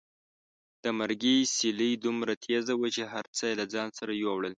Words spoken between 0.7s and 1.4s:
د مرګي